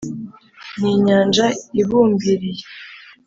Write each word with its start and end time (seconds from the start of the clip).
ni 0.79 0.89
inyanja 0.95 1.45
ibumbiriye, 1.81 2.63